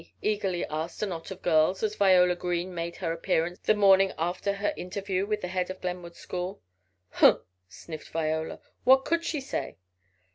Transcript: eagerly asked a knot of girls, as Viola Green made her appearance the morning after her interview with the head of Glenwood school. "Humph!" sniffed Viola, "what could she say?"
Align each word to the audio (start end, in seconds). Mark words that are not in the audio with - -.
eagerly 0.23 0.65
asked 0.65 1.03
a 1.03 1.05
knot 1.05 1.29
of 1.29 1.43
girls, 1.43 1.83
as 1.83 1.93
Viola 1.93 2.35
Green 2.35 2.73
made 2.73 2.95
her 2.95 3.11
appearance 3.11 3.59
the 3.59 3.75
morning 3.75 4.11
after 4.17 4.53
her 4.53 4.73
interview 4.75 5.27
with 5.27 5.41
the 5.41 5.47
head 5.47 5.69
of 5.69 5.79
Glenwood 5.79 6.15
school. 6.15 6.59
"Humph!" 7.11 7.41
sniffed 7.69 8.09
Viola, 8.09 8.59
"what 8.83 9.05
could 9.05 9.23
she 9.23 9.39
say?" 9.39 9.77